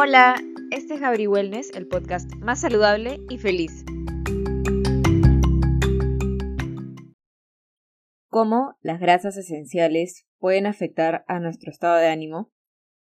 Hola, 0.00 0.36
este 0.70 0.94
es 0.94 1.00
Gabri 1.00 1.26
Wellness, 1.26 1.74
el 1.74 1.88
podcast 1.88 2.32
más 2.36 2.60
saludable 2.60 3.18
y 3.28 3.38
feliz. 3.38 3.84
¿Cómo 8.28 8.76
las 8.80 9.00
grasas 9.00 9.36
esenciales 9.36 10.24
pueden 10.38 10.66
afectar 10.66 11.24
a 11.26 11.40
nuestro 11.40 11.72
estado 11.72 11.96
de 11.96 12.06
ánimo? 12.06 12.52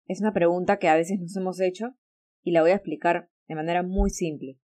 Es 0.05 0.21
una 0.21 0.31
pregunta 0.31 0.77
que 0.77 0.87
a 0.87 0.95
veces 0.95 1.19
nos 1.19 1.35
hemos 1.35 1.59
hecho 1.59 1.95
y 2.43 2.51
la 2.51 2.61
voy 2.61 2.69
a 2.69 2.75
explicar 2.75 3.29
de 3.47 3.55
manera 3.55 3.81
muy 3.81 4.11
simple. 4.11 4.59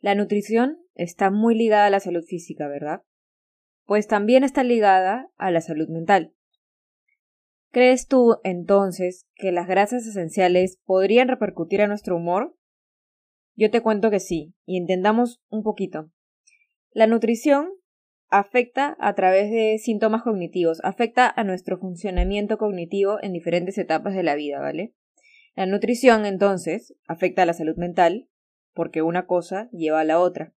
La 0.00 0.14
nutrición 0.14 0.76
está 0.94 1.30
muy 1.30 1.54
ligada 1.54 1.86
a 1.86 1.90
la 1.90 2.00
salud 2.00 2.22
física, 2.22 2.68
¿verdad? 2.68 3.00
Pues 3.86 4.08
también 4.08 4.44
está 4.44 4.62
ligada 4.62 5.30
a 5.38 5.50
la 5.50 5.62
salud 5.62 5.88
mental. 5.88 6.34
¿Crees 7.74 8.06
tú, 8.06 8.36
entonces, 8.44 9.26
que 9.34 9.50
las 9.50 9.66
grasas 9.66 10.06
esenciales 10.06 10.80
podrían 10.84 11.26
repercutir 11.26 11.82
a 11.82 11.88
nuestro 11.88 12.14
humor? 12.14 12.56
Yo 13.56 13.68
te 13.72 13.80
cuento 13.80 14.12
que 14.12 14.20
sí, 14.20 14.54
y 14.64 14.76
entendamos 14.76 15.42
un 15.48 15.64
poquito. 15.64 16.08
La 16.92 17.08
nutrición 17.08 17.70
afecta 18.28 18.96
a 19.00 19.16
través 19.16 19.50
de 19.50 19.78
síntomas 19.78 20.22
cognitivos, 20.22 20.78
afecta 20.84 21.28
a 21.28 21.42
nuestro 21.42 21.76
funcionamiento 21.76 22.58
cognitivo 22.58 23.18
en 23.20 23.32
diferentes 23.32 23.76
etapas 23.76 24.14
de 24.14 24.22
la 24.22 24.36
vida, 24.36 24.60
¿vale? 24.60 24.94
La 25.56 25.66
nutrición, 25.66 26.26
entonces, 26.26 26.94
afecta 27.08 27.42
a 27.42 27.46
la 27.46 27.54
salud 27.54 27.74
mental, 27.76 28.28
porque 28.72 29.02
una 29.02 29.26
cosa 29.26 29.68
lleva 29.72 29.98
a 29.98 30.04
la 30.04 30.20
otra. 30.20 30.54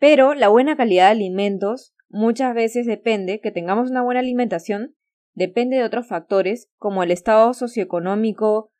Pero 0.00 0.34
la 0.34 0.48
buena 0.48 0.76
calidad 0.76 1.04
de 1.04 1.12
alimentos 1.12 1.94
muchas 2.08 2.56
veces 2.56 2.86
depende 2.86 3.38
que 3.38 3.52
tengamos 3.52 3.88
una 3.88 4.02
buena 4.02 4.18
alimentación 4.18 4.96
depende 5.34 5.76
de 5.76 5.84
otros 5.84 6.06
factores 6.06 6.70
como 6.76 7.02
el 7.02 7.10
estado 7.10 7.54
socioeconómico, 7.54 8.70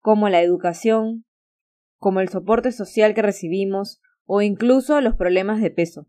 como 0.00 0.28
la 0.28 0.42
educación, 0.42 1.24
como 1.98 2.20
el 2.20 2.28
soporte 2.28 2.72
social 2.72 3.14
que 3.14 3.22
recibimos 3.22 4.00
o 4.24 4.42
incluso 4.42 5.00
los 5.00 5.14
problemas 5.14 5.60
de 5.60 5.70
peso. 5.70 6.06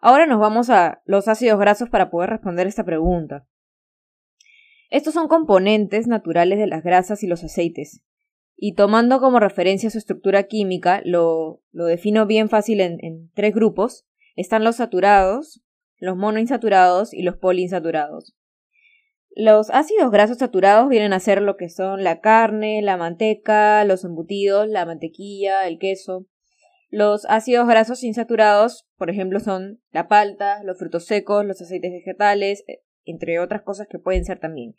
Ahora 0.00 0.26
nos 0.26 0.38
vamos 0.38 0.70
a 0.70 1.02
los 1.04 1.26
ácidos 1.26 1.58
grasos 1.58 1.90
para 1.90 2.10
poder 2.10 2.30
responder 2.30 2.66
esta 2.66 2.84
pregunta. 2.84 3.46
Estos 4.90 5.14
son 5.14 5.28
componentes 5.28 6.06
naturales 6.06 6.58
de 6.58 6.66
las 6.66 6.82
grasas 6.82 7.22
y 7.22 7.26
los 7.26 7.42
aceites, 7.44 8.02
y 8.56 8.74
tomando 8.74 9.20
como 9.20 9.40
referencia 9.40 9.90
su 9.90 9.98
estructura 9.98 10.44
química, 10.44 11.02
lo, 11.04 11.62
defino 11.72 12.26
bien 12.26 12.48
fácil 12.48 12.80
en, 12.80 12.98
en 13.04 13.30
tres 13.34 13.54
grupos. 13.54 14.06
Están 14.34 14.64
los 14.64 14.76
saturados, 14.76 15.62
los 15.98 16.16
monoinsaturados 16.16 17.12
y 17.12 17.22
los 17.22 17.36
poliinsaturados. 17.36 18.37
Los 19.40 19.70
ácidos 19.70 20.10
grasos 20.10 20.38
saturados 20.38 20.88
vienen 20.88 21.12
a 21.12 21.20
ser 21.20 21.42
lo 21.42 21.56
que 21.56 21.68
son 21.68 22.02
la 22.02 22.20
carne, 22.20 22.82
la 22.82 22.96
manteca, 22.96 23.84
los 23.84 24.02
embutidos, 24.02 24.66
la 24.66 24.84
mantequilla, 24.84 25.68
el 25.68 25.78
queso. 25.78 26.26
Los 26.90 27.24
ácidos 27.26 27.68
grasos 27.68 28.02
insaturados, 28.02 28.88
por 28.96 29.10
ejemplo, 29.10 29.38
son 29.38 29.80
la 29.92 30.08
palta, 30.08 30.64
los 30.64 30.76
frutos 30.76 31.06
secos, 31.06 31.46
los 31.46 31.62
aceites 31.62 31.92
vegetales, 31.92 32.64
eh, 32.66 32.82
entre 33.04 33.38
otras 33.38 33.62
cosas 33.62 33.86
que 33.88 34.00
pueden 34.00 34.24
ser 34.24 34.40
también. 34.40 34.74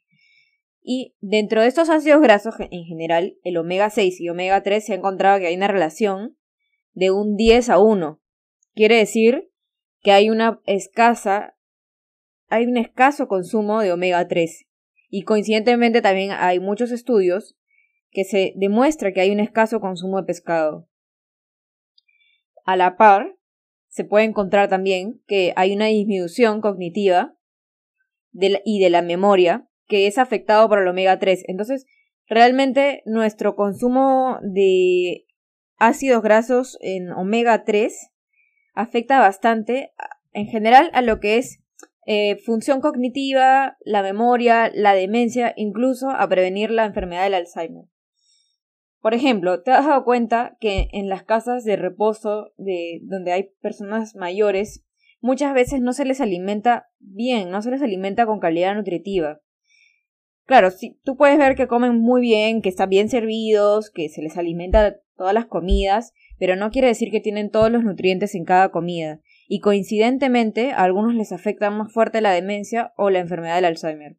Y 0.82 1.16
dentro 1.22 1.62
de 1.62 1.70
estos 1.70 1.90
ácidos 1.90 2.22
grasos 2.22 2.56
en 2.60 2.84
general, 2.84 3.38
el 3.46 3.56
omega 3.56 3.90
6 3.90 4.20
y 4.20 4.28
omega 4.28 4.62
3 4.62 4.86
se 4.86 4.92
ha 4.92 4.98
encontrado 4.98 5.40
que 5.40 5.48
hay 5.48 5.56
una 5.56 5.70
relación 5.70 6.38
de 6.92 7.12
un 7.12 7.38
10 7.38 7.70
a 7.70 7.80
1. 7.80 8.22
Quiere 8.76 8.98
decir 8.98 9.54
que 10.02 10.12
hay 10.12 10.30
una 10.30 10.60
escasa 10.66 11.56
hay 12.50 12.66
un 12.66 12.78
escaso 12.78 13.28
consumo 13.28 13.82
de 13.82 13.92
omega 13.92 14.28
3 14.28 14.66
y 15.10 15.24
coincidentemente 15.24 16.02
también 16.02 16.32
hay 16.32 16.60
muchos 16.60 16.92
estudios 16.92 17.58
que 18.12 18.24
se 18.24 18.54
demuestra 18.56 19.14
que 19.14 19.22
hay 19.22 19.32
un 19.32 19.40
escaso 19.40 19.80
consumo 19.80 20.18
de 20.18 20.26
pescado. 20.26 20.88
A 22.66 22.76
la 22.76 22.98
par, 22.98 23.36
se 23.88 24.04
puede 24.04 24.26
encontrar 24.26 24.68
también 24.68 25.22
que 25.28 25.54
hay 25.56 25.76
una 25.76 25.86
disminución 25.86 26.62
cognitiva 26.62 27.36
y 28.34 28.80
de 28.80 28.90
la 28.90 29.02
memoria 29.02 29.68
que 29.88 30.06
es 30.06 30.18
afectado 30.18 30.70
por 30.70 30.80
el 30.80 30.88
omega 30.88 31.18
3. 31.18 31.46
Entonces, 31.48 31.88
realmente 32.28 33.02
nuestro 33.06 33.56
consumo 33.56 34.38
de 34.44 35.26
ácidos 35.78 36.22
grasos 36.22 36.78
en 36.82 37.12
omega 37.12 37.64
3 37.64 38.12
afecta 38.76 39.20
bastante 39.20 39.92
en 40.32 40.46
general 40.46 40.92
a 40.94 41.02
lo 41.02 41.20
que 41.20 41.38
es 41.38 41.64
eh, 42.12 42.38
función 42.38 42.82
cognitiva, 42.82 43.78
la 43.86 44.02
memoria, 44.02 44.72
la 44.74 44.96
demencia, 44.96 45.54
incluso 45.56 46.10
a 46.10 46.28
prevenir 46.28 46.72
la 46.72 46.86
enfermedad 46.86 47.26
del 47.26 47.36
Alzheimer. 47.36 47.86
Por 49.00 49.14
ejemplo, 49.14 49.62
¿te 49.62 49.70
has 49.70 49.86
dado 49.86 50.04
cuenta 50.06 50.58
que 50.60 50.88
en 50.92 51.08
las 51.08 51.22
casas 51.22 51.64
de 51.66 51.76
reposo 51.76 52.52
de 52.58 53.02
donde 53.04 53.32
hay 53.32 53.52
personas 53.62 54.16
mayores, 54.16 54.84
muchas 55.22 55.54
veces 55.54 55.82
no 55.82 55.94
se 55.94 56.04
les 56.04 56.20
alimenta 56.20 56.90
bien, 56.98 57.52
no 57.52 57.62
se 57.62 57.70
les 57.70 57.84
alimenta 57.84 58.26
con 58.26 58.40
calidad 58.40 58.74
nutritiva? 58.74 59.42
Claro, 60.48 60.72
sí, 60.72 61.00
tú 61.04 61.16
puedes 61.16 61.38
ver 61.38 61.54
que 61.54 61.68
comen 61.68 62.00
muy 62.00 62.22
bien, 62.22 62.64
que 62.64 62.70
están 62.70 62.90
bien 62.90 63.10
servidos, 63.10 63.92
que 63.92 64.10
se 64.10 64.24
les 64.24 64.36
alimenta 64.36 65.00
todas 65.16 65.36
las 65.36 65.46
comidas, 65.46 66.14
pero 66.40 66.56
no 66.56 66.72
quiere 66.72 66.88
decir 66.88 67.12
que 67.12 67.20
tienen 67.20 67.52
todos 67.52 67.70
los 67.70 67.84
nutrientes 67.84 68.34
en 68.34 68.46
cada 68.46 68.72
comida 68.72 69.22
y 69.52 69.62
coincidentemente 69.62 70.74
a 70.74 70.84
algunos 70.84 71.16
les 71.16 71.32
afecta 71.32 71.72
más 71.72 71.92
fuerte 71.92 72.22
la 72.22 72.32
demencia 72.32 72.94
o 72.96 73.10
la 73.10 73.18
enfermedad 73.18 73.56
del 73.56 73.66
Alzheimer. 73.66 74.16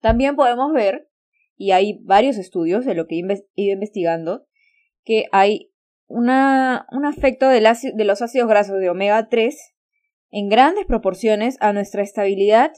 También 0.00 0.34
podemos 0.34 0.72
ver, 0.72 1.10
y 1.56 1.72
hay 1.72 2.00
varios 2.02 2.38
estudios 2.38 2.86
de 2.86 2.94
lo 2.94 3.06
que 3.06 3.16
he 3.16 3.62
ido 3.62 3.74
investigando, 3.74 4.46
que 5.04 5.26
hay 5.30 5.70
una, 6.06 6.86
un 6.90 7.04
afecto 7.04 7.50
de 7.50 7.60
los 7.60 8.22
ácidos 8.22 8.48
grasos 8.48 8.80
de 8.80 8.88
omega 8.88 9.28
3 9.28 9.74
en 10.30 10.48
grandes 10.48 10.86
proporciones 10.86 11.58
a 11.60 11.74
nuestra 11.74 12.02
estabilidad 12.02 12.72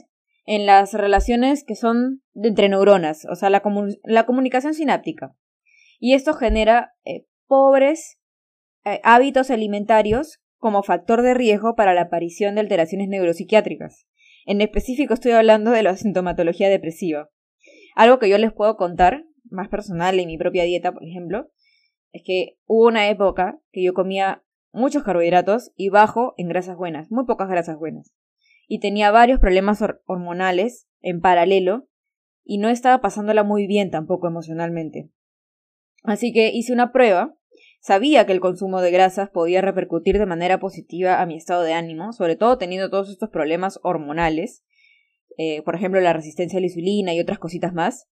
en 0.46 0.66
las 0.66 0.94
relaciones 0.94 1.62
que 1.62 1.76
son 1.76 2.24
entre 2.34 2.68
neuronas, 2.68 3.24
o 3.26 3.36
sea, 3.36 3.50
la, 3.50 3.60
comunicación 3.60 4.74
sináptica. 4.74 5.36
Y 6.00 6.14
esto 6.14 6.34
genera 6.34 6.96
eh, 7.04 7.28
pobres 7.46 8.18
eh, 8.84 9.00
hábitos 9.04 9.52
alimentarios 9.52 10.41
como 10.62 10.84
factor 10.84 11.22
de 11.22 11.34
riesgo 11.34 11.74
para 11.74 11.92
la 11.92 12.02
aparición 12.02 12.54
de 12.54 12.60
alteraciones 12.60 13.08
neuropsiquiátricas. 13.08 14.06
En 14.46 14.60
específico 14.60 15.12
estoy 15.12 15.32
hablando 15.32 15.72
de 15.72 15.82
la 15.82 15.96
sintomatología 15.96 16.68
depresiva. 16.68 17.30
Algo 17.96 18.20
que 18.20 18.28
yo 18.28 18.38
les 18.38 18.52
puedo 18.52 18.76
contar, 18.76 19.24
más 19.50 19.68
personal 19.68 20.20
en 20.20 20.28
mi 20.28 20.38
propia 20.38 20.62
dieta, 20.62 20.92
por 20.92 21.02
ejemplo, 21.02 21.50
es 22.12 22.22
que 22.24 22.58
hubo 22.66 22.86
una 22.86 23.08
época 23.08 23.58
que 23.72 23.82
yo 23.82 23.92
comía 23.92 24.44
muchos 24.70 25.02
carbohidratos 25.02 25.72
y 25.74 25.88
bajo 25.88 26.34
en 26.36 26.48
grasas 26.48 26.76
buenas, 26.76 27.10
muy 27.10 27.26
pocas 27.26 27.48
grasas 27.48 27.76
buenas. 27.76 28.14
Y 28.68 28.78
tenía 28.78 29.10
varios 29.10 29.40
problemas 29.40 29.82
hormonales 30.06 30.86
en 31.00 31.20
paralelo 31.20 31.88
y 32.44 32.58
no 32.58 32.68
estaba 32.68 33.00
pasándola 33.00 33.42
muy 33.42 33.66
bien 33.66 33.90
tampoco 33.90 34.28
emocionalmente. 34.28 35.10
Así 36.04 36.32
que 36.32 36.52
hice 36.52 36.72
una 36.72 36.92
prueba 36.92 37.34
Sabía 37.82 38.26
que 38.26 38.32
el 38.32 38.38
consumo 38.38 38.80
de 38.80 38.92
grasas 38.92 39.28
podía 39.28 39.60
repercutir 39.60 40.16
de 40.16 40.24
manera 40.24 40.60
positiva 40.60 41.20
a 41.20 41.26
mi 41.26 41.36
estado 41.36 41.62
de 41.62 41.72
ánimo, 41.72 42.12
sobre 42.12 42.36
todo 42.36 42.56
teniendo 42.56 42.90
todos 42.90 43.10
estos 43.10 43.28
problemas 43.28 43.80
hormonales, 43.82 44.62
eh, 45.36 45.62
por 45.62 45.74
ejemplo 45.74 46.00
la 46.00 46.12
resistencia 46.12 46.58
a 46.58 46.60
la 46.60 46.68
insulina 46.68 47.12
y 47.12 47.18
otras 47.18 47.40
cositas 47.40 47.74
más. 47.74 48.08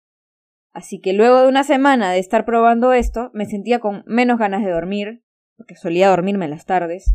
Así 0.73 1.01
que 1.01 1.13
luego 1.13 1.43
de 1.43 1.49
una 1.49 1.63
semana 1.63 2.11
de 2.11 2.19
estar 2.19 2.45
probando 2.45 2.93
esto, 2.93 3.31
me 3.33 3.47
sentía 3.47 3.79
con 3.79 4.03
menos 4.07 4.41
ganas 4.41 4.65
de 4.65 4.73
dormir, 4.73 5.23
porque 5.57 5.77
solía 5.77 6.09
dormirme 6.09 6.47
en 6.47 6.51
las 6.51 6.67
tardes, 6.67 7.15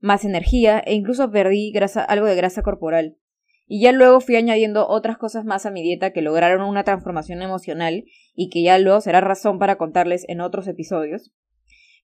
más 0.00 0.24
energía 0.24 0.80
e 0.80 0.94
incluso 0.94 1.30
perdí 1.30 1.70
grasa, 1.70 2.02
algo 2.02 2.26
de 2.26 2.34
grasa 2.34 2.62
corporal. 2.62 3.18
Y 3.66 3.80
ya 3.80 3.92
luego 3.92 4.20
fui 4.20 4.34
añadiendo 4.34 4.88
otras 4.88 5.16
cosas 5.16 5.44
más 5.44 5.64
a 5.64 5.70
mi 5.70 5.84
dieta 5.84 6.12
que 6.12 6.22
lograron 6.22 6.68
una 6.68 6.82
transformación 6.82 7.40
emocional 7.40 8.04
y 8.34 8.50
que 8.50 8.64
ya 8.64 8.80
luego 8.80 9.00
será 9.00 9.20
razón 9.20 9.60
para 9.60 9.76
contarles 9.76 10.24
en 10.28 10.40
otros 10.40 10.66
episodios. 10.66 11.32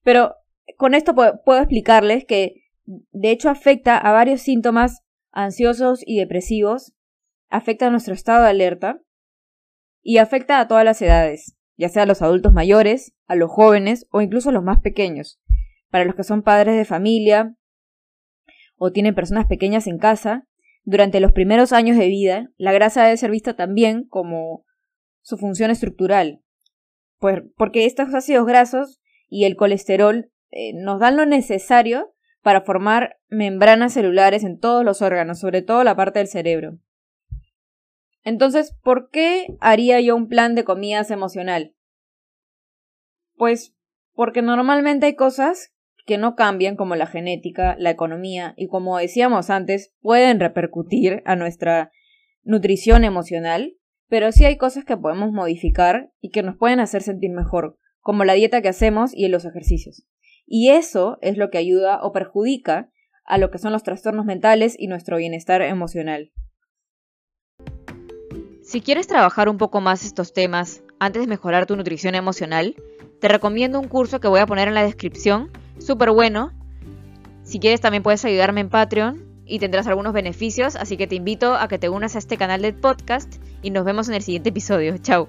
Pero 0.03 0.35
con 0.77 0.95
esto 0.95 1.15
puedo 1.15 1.59
explicarles 1.59 2.25
que 2.25 2.65
de 2.85 3.31
hecho 3.31 3.51
afecta 3.51 3.97
a 3.97 4.13
varios 4.13 4.41
síntomas 4.41 5.03
ansiosos 5.33 6.03
y 6.05 6.19
depresivos, 6.19 6.95
afecta 7.49 7.87
a 7.87 7.91
nuestro 7.91 8.15
estado 8.15 8.45
de 8.45 8.51
alerta 8.51 9.01
y 10.03 10.19
afecta 10.19 10.61
a 10.61 10.69
todas 10.69 10.85
las 10.85 11.01
edades, 11.03 11.57
ya 11.77 11.89
sea 11.89 12.05
a 12.05 12.07
los 12.07 12.23
adultos 12.23 12.53
mayores, 12.53 13.15
a 13.27 13.35
los 13.35 13.51
jóvenes 13.51 14.07
o 14.11 14.21
incluso 14.21 14.51
a 14.51 14.53
los 14.53 14.65
más 14.65 14.81
pequeños. 14.81 15.41
Para 15.91 16.05
los 16.05 16.15
que 16.15 16.25
son 16.25 16.43
padres 16.43 16.77
de 16.77 16.85
familia 16.85 17.55
o 18.77 18.93
tienen 18.93 19.15
personas 19.15 19.47
pequeñas 19.47 19.87
en 19.87 19.99
casa, 19.99 20.47
durante 20.85 21.21
los 21.21 21.33
primeros 21.33 21.73
años 21.73 21.99
de 21.99 22.07
vida, 22.07 22.51
la 22.57 22.73
grasa 22.73 23.05
debe 23.05 23.17
ser 23.17 23.31
vista 23.31 23.55
también 23.55 24.05
como 24.09 24.65
su 25.21 25.37
función 25.37 25.71
estructural, 25.71 26.43
pues, 27.19 27.43
porque 27.57 27.85
estos 27.85 28.15
ácidos 28.15 28.47
grasos 28.47 29.00
y 29.31 29.45
el 29.45 29.57
colesterol 29.57 30.31
eh, 30.51 30.73
nos 30.75 31.01
dan 31.01 31.17
lo 31.17 31.25
necesario 31.25 32.13
para 32.43 32.63
formar 32.63 33.17
membranas 33.29 33.95
celulares 33.95 34.45
en 34.45 34.59
todos 34.59 34.85
los 34.85 35.01
órganos, 35.01 35.39
sobre 35.39 35.63
todo 35.63 35.85
la 35.85 35.97
parte 35.97 36.19
del 36.19 36.29
cerebro. 36.29 36.79
Entonces, 38.23 38.77
¿por 38.83 39.09
qué 39.11 39.47
haría 39.61 40.01
yo 40.01 40.15
un 40.17 40.29
plan 40.29 40.55
de 40.55 40.65
comidas 40.65 41.11
emocional? 41.11 41.75
Pues 43.37 43.75
porque 44.13 44.43
normalmente 44.43 45.07
hay 45.07 45.15
cosas 45.15 45.73
que 46.05 46.19
no 46.19 46.35
cambian 46.35 46.77
como 46.77 46.97
la 46.97 47.07
genética, 47.07 47.77
la 47.79 47.91
economía 47.91 48.55
y 48.57 48.69
como 48.69 48.99
decíamos 48.99 49.49
antes, 49.49 49.95
pueden 50.01 50.41
repercutir 50.41 51.23
a 51.25 51.37
nuestra 51.37 51.93
nutrición 52.43 53.05
emocional, 53.05 53.77
pero 54.09 54.33
sí 54.33 54.45
hay 54.45 54.57
cosas 54.57 54.85
que 54.85 54.97
podemos 54.97 55.33
modificar 55.33 56.11
y 56.21 56.31
que 56.31 56.43
nos 56.43 56.57
pueden 56.57 56.81
hacer 56.81 57.03
sentir 57.03 57.31
mejor, 57.31 57.79
como 58.01 58.25
la 58.25 58.35
dieta 58.35 58.63
que 58.63 58.69
hacemos 58.69 59.13
y 59.15 59.29
los 59.29 59.45
ejercicios. 59.45 60.05
Y 60.47 60.71
eso 60.71 61.19
es 61.21 61.37
lo 61.37 61.51
que 61.51 61.59
ayuda 61.59 62.01
o 62.03 62.13
perjudica 62.13 62.91
a 63.25 63.39
lo 63.39 63.51
que 63.51 63.59
son 63.59 63.73
los 63.73 63.83
trastornos 63.83 64.27
mentales 64.27 64.75
y 64.79 64.89
nuestro 64.89 65.17
bienestar 65.17 65.63
emocional. 65.63 66.33
Si 68.63 68.81
quieres 68.81 69.07
trabajar 69.07 69.49
un 69.49 69.59
poco 69.59 69.81
más 69.81 70.05
estos 70.05 70.33
temas 70.33 70.83
antes 70.99 71.23
de 71.23 71.29
mejorar 71.29 71.67
tu 71.67 71.77
nutrición 71.77 72.15
emocional, 72.15 72.77
te 73.21 73.29
recomiendo 73.29 73.79
un 73.81 73.89
curso 73.89 74.21
que 74.21 74.29
voy 74.29 74.41
a 74.41 74.47
poner 74.47 74.69
en 74.69 74.75
la 74.75 74.85
descripción, 74.85 75.51
súper 75.79 76.11
bueno. 76.11 76.53
Si 77.43 77.59
quieres 77.59 77.81
también 77.81 78.03
puedes 78.03 78.25
ayudarme 78.25 78.61
en 78.61 78.69
Patreon 78.69 79.25
y 79.45 79.59
tendrás 79.59 79.87
algunos 79.87 80.13
beneficios, 80.13 80.77
así 80.77 80.97
que 80.97 81.07
te 81.07 81.17
invito 81.17 81.55
a 81.55 81.69
que 81.69 81.79
te 81.79 81.89
unas 81.89 82.15
a 82.17 82.19
este 82.19 82.37
canal 82.37 82.63
de 82.63 82.73
podcast 82.73 83.43
y 83.63 83.71
nos 83.71 83.85
vemos 83.85 84.09
en 84.09 84.15
el 84.15 84.23
siguiente 84.23 84.51
episodio. 84.51 84.97
Chao. 84.99 85.29